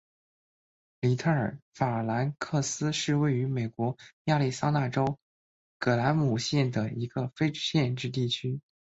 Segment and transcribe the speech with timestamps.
[0.99, 5.19] 里特尔法兰克斯是位于美国亚利桑那州
[5.77, 8.59] 葛兰姆县的一个非建制地区。